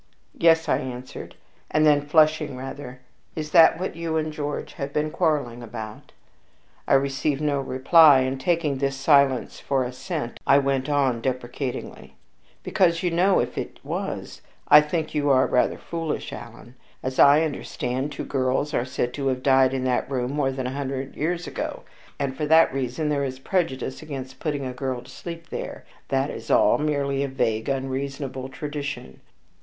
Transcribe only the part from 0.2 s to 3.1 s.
"Yes," I answered. And then, flushing rather,